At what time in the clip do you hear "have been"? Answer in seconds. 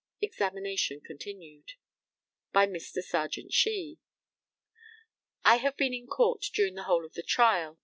5.57-5.93